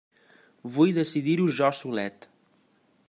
Vull 0.77 0.93
decidir-ho 0.99 1.45
jo 1.59 1.69
solet! 1.81 2.29